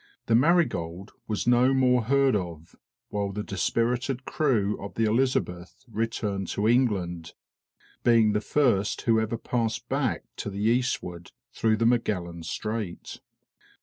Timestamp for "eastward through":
10.63-11.77